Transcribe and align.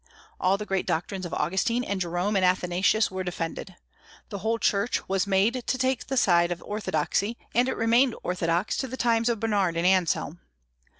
All 0.39 0.57
the 0.57 0.65
great 0.65 0.87
doctrines 0.87 1.27
of 1.27 1.33
Augustine 1.35 1.83
and 1.83 2.01
Jerome 2.01 2.35
and 2.35 2.43
Athanasius 2.43 3.11
were 3.11 3.23
defended. 3.23 3.75
The 4.29 4.39
whole 4.39 4.57
Church 4.57 5.07
was 5.07 5.27
made 5.27 5.63
to 5.67 5.77
take 5.77 6.07
the 6.07 6.17
side 6.17 6.51
of 6.51 6.63
orthodoxy, 6.63 7.37
and 7.53 7.69
it 7.69 7.77
remained 7.77 8.15
orthodox 8.23 8.75
to 8.77 8.87
the 8.87 8.97
times 8.97 9.29
of 9.29 9.39
Bernard 9.39 9.77
and 9.77 9.85
Anselm. 9.85 10.39